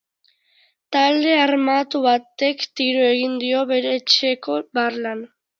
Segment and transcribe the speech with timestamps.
[0.95, 5.27] Talde armatu batek tiro egin dio bere etxeko barlan.